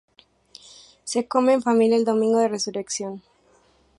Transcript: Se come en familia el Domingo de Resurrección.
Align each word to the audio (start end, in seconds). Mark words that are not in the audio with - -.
Se 1.03 1.27
come 1.27 1.53
en 1.53 1.61
familia 1.61 1.95
el 1.95 2.05
Domingo 2.05 2.39
de 2.39 2.47
Resurrección. 2.47 3.21